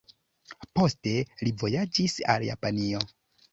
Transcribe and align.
Poste 0.79 1.13
li 1.45 1.53
vojaĝis 1.65 2.19
al 2.37 2.49
Japanio. 2.51 3.07